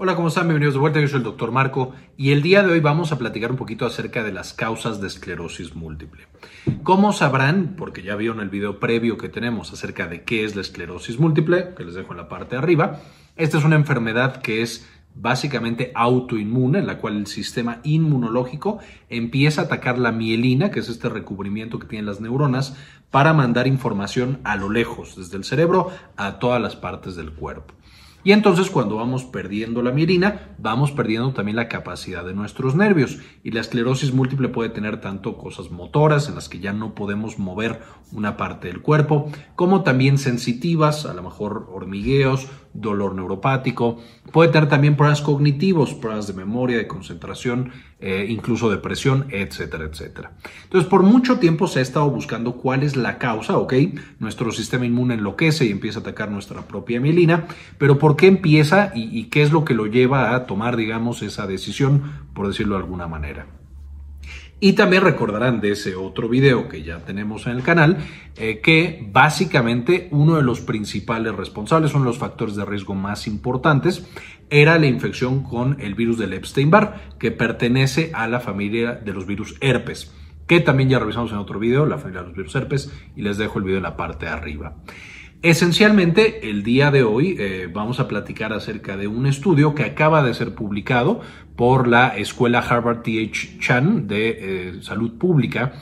[0.00, 0.44] Hola, ¿cómo están?
[0.44, 1.00] Bienvenidos de vuelta.
[1.00, 3.84] Yo soy el doctor Marco y el día de hoy vamos a platicar un poquito
[3.84, 6.28] acerca de las causas de esclerosis múltiple.
[6.84, 10.60] Como sabrán, porque ya vieron el video previo que tenemos acerca de qué es la
[10.60, 13.00] esclerosis múltiple, que les dejo en la parte de arriba,
[13.34, 18.78] esta es una enfermedad que es básicamente autoinmune, en la cual el sistema inmunológico
[19.08, 22.76] empieza a atacar la mielina, que es este recubrimiento que tienen las neuronas,
[23.10, 27.74] para mandar información a lo lejos, desde el cerebro a todas las partes del cuerpo.
[28.24, 33.18] Y entonces cuando vamos perdiendo la mielina, vamos perdiendo también la capacidad de nuestros nervios.
[33.44, 37.38] Y la esclerosis múltiple puede tener tanto cosas motoras en las que ya no podemos
[37.38, 37.80] mover
[38.12, 43.98] una parte del cuerpo, como también sensitivas, a lo mejor hormigueos, dolor neuropático.
[44.32, 50.32] Puede tener también problemas cognitivos, problemas de memoria, de concentración, eh, incluso depresión, etcétera, etcétera.
[50.64, 53.74] Entonces, por mucho tiempo se ha estado buscando cuál es la causa, ¿ok?
[54.18, 57.46] Nuestro sistema inmune enloquece y empieza a atacar nuestra propia mielina,
[57.78, 61.22] pero ¿por qué empieza y, y qué es lo que lo lleva a tomar, digamos,
[61.22, 62.02] esa decisión,
[62.34, 63.57] por decirlo de alguna manera?
[64.60, 67.98] Y también recordarán de ese otro video que ya tenemos en el canal,
[68.36, 73.28] eh, que básicamente uno de los principales responsables, uno de los factores de riesgo más
[73.28, 74.04] importantes,
[74.50, 79.26] era la infección con el virus del Epstein-Barr, que pertenece a la familia de los
[79.26, 80.12] virus herpes,
[80.48, 83.38] que también ya revisamos en otro video, la familia de los virus herpes, y les
[83.38, 84.74] dejo el video en la parte de arriba.
[85.42, 90.24] Esencialmente, el día de hoy eh, vamos a platicar acerca de un estudio que acaba
[90.24, 91.20] de ser publicado
[91.54, 93.60] por la Escuela Harvard T.H.
[93.60, 95.74] Chan de eh, Salud Pública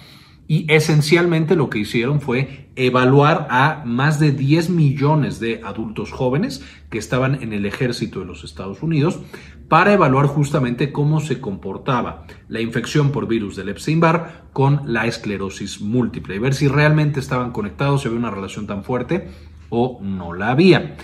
[0.48, 6.64] y esencialmente lo que hicieron fue evaluar a más de 10 millones de adultos jóvenes
[6.90, 9.20] que estaban en el ejército de los Estados Unidos
[9.68, 15.80] para evaluar justamente cómo se comportaba la infección por virus del Epstein-Barr con la esclerosis
[15.80, 19.28] múltiple y ver si realmente estaban conectados, si había una relación tan fuerte
[19.68, 20.96] o no la había.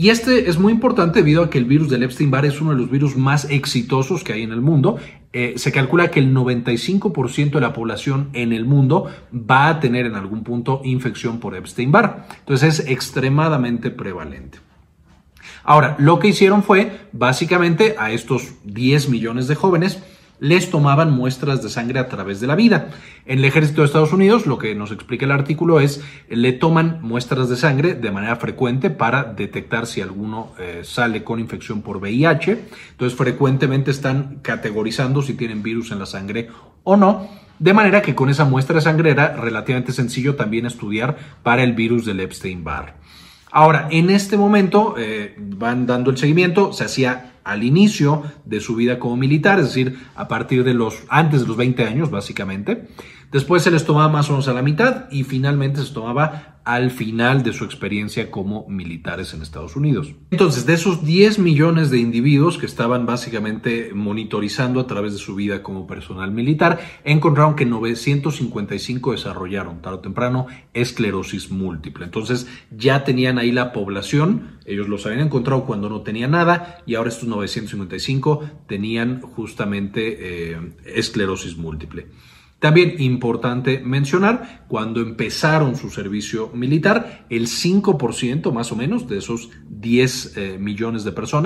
[0.00, 2.78] Y este es muy importante debido a que el virus del Epstein-Barr es uno de
[2.78, 4.96] los virus más exitosos que hay en el mundo.
[5.34, 10.06] Eh, se calcula que el 95% de la población en el mundo va a tener
[10.06, 12.24] en algún punto infección por Epstein-Barr.
[12.38, 14.60] Entonces es extremadamente prevalente.
[15.64, 20.02] Ahora, lo que hicieron fue básicamente a estos 10 millones de jóvenes
[20.40, 22.88] les tomaban muestras de sangre a través de la vida.
[23.26, 26.98] En el ejército de Estados Unidos, lo que nos explica el artículo es, le toman
[27.02, 31.98] muestras de sangre de manera frecuente para detectar si alguno eh, sale con infección por
[31.98, 32.58] VIH.
[32.92, 36.48] Entonces, frecuentemente están categorizando si tienen virus en la sangre
[36.82, 37.28] o no.
[37.58, 41.74] De manera que con esa muestra de sangre era relativamente sencillo también estudiar para el
[41.74, 42.94] virus del Epstein-Barr.
[43.52, 48.76] Ahora, en este momento eh, van dando el seguimiento, se hacía al inicio de su
[48.76, 52.88] vida como militar, es decir, a partir de los, antes de los 20 años, básicamente.
[53.32, 56.90] Después se les tomaba más o menos a la mitad y finalmente se tomaba al
[56.90, 60.12] final de su experiencia como militares en Estados Unidos.
[60.30, 65.34] Entonces, de esos 10 millones de individuos que estaban básicamente monitorizando a través de su
[65.34, 72.04] vida como personal militar, encontraron que 955 desarrollaron tarde o temprano esclerosis múltiple.
[72.04, 76.96] Entonces, ya tenían ahí la población, ellos los habían encontrado cuando no tenía nada y
[76.96, 82.06] ahora estos 955 tenían justamente eh, esclerosis múltiple.
[82.60, 89.48] También importante mencionar, cuando empezaron su servicio militar, el 5% más o menos de esos
[89.68, 91.40] 10 eh, millones de personas